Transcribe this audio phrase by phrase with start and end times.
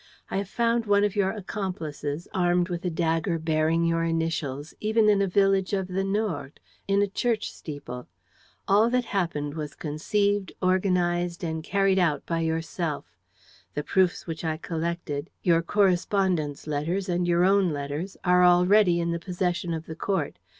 [0.31, 5.07] I have found one of your accomplices, armed with a dagger bearing your initials, even
[5.07, 8.07] in a village of the Nord, in a church steeple.
[8.67, 13.05] All that happened was conceived, organized and carried out by yourself.
[13.75, 19.11] The proofs which I collected, your correspondent's letters and your own letters, are already in
[19.11, 20.39] the possession of the court.